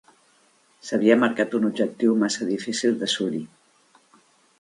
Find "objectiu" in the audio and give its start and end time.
1.69-2.15